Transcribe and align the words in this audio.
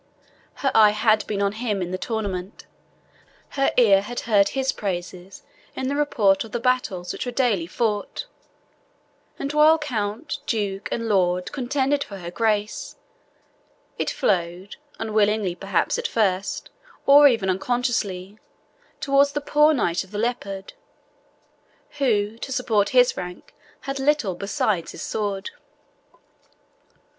Her 0.65 0.71
eye 0.73 0.89
had 0.97 1.27
been 1.27 1.43
on 1.43 1.51
him 1.51 1.79
in 1.79 1.91
the 1.91 1.97
tournament, 1.99 2.65
her 3.49 3.71
ear 3.77 4.01
had 4.01 4.21
heard 4.21 4.49
his 4.57 4.71
praises 4.71 5.43
in 5.75 5.89
the 5.89 5.95
report 5.95 6.43
of 6.43 6.53
the 6.53 6.59
battles 6.59 7.13
which 7.13 7.27
were 7.27 7.31
daily 7.31 7.67
fought; 7.67 8.25
and 9.37 9.53
while 9.53 9.77
count, 9.77 10.39
duke, 10.47 10.89
and 10.91 11.07
lord 11.07 11.51
contended 11.51 12.03
for 12.03 12.17
her 12.17 12.31
grace, 12.31 12.95
it 13.99 14.09
flowed, 14.09 14.77
unwillingly 14.97 15.53
perhaps 15.53 15.99
at 15.99 16.07
first, 16.07 16.71
or 17.05 17.27
even 17.27 17.47
unconsciously, 17.47 18.39
towards 18.99 19.33
the 19.33 19.39
poor 19.41 19.71
Knight 19.71 20.03
of 20.03 20.09
the 20.09 20.17
Leopard, 20.17 20.73
who, 21.99 22.39
to 22.39 22.51
support 22.51 22.89
his 22.89 23.15
rank, 23.15 23.53
had 23.81 23.99
little 23.99 24.33
besides 24.33 24.93
his 24.93 25.03
sword. 25.03 25.51